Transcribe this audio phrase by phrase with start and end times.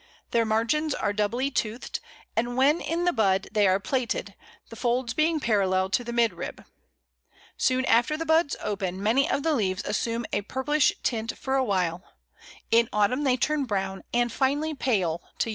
[0.31, 1.99] Their margins are doubly toothed,
[2.35, 4.33] and when in the bud they are plaited,
[4.69, 6.65] the folds being parallel to the midrib.
[7.55, 11.63] Soon after the buds open, many of the leaves assume a purplish tint for a
[11.63, 12.03] while;
[12.71, 15.49] in autumn they turn brown, and finally pale to yellow.